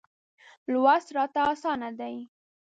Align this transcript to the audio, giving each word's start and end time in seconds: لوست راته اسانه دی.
لوست 0.71 1.07
راته 1.17 1.41
اسانه 1.53 1.89
دی. 1.99 2.15